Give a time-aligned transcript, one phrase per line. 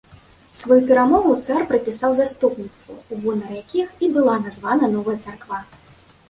[0.59, 5.63] Сваю перамогу цар прыпісаў заступніцтву у гонар якіх і была названа новая царква.